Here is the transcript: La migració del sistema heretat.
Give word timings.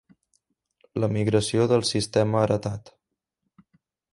La 1.03 1.09
migració 1.17 1.67
del 1.73 1.85
sistema 1.91 2.41
heretat. 2.47 2.91